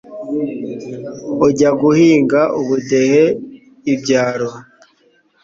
ujya 1.45 1.69
guhinga 1.81 2.41
ubudehe 2.59 3.23
ibyaro 3.93 4.49